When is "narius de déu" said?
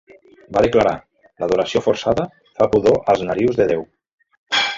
3.29-3.87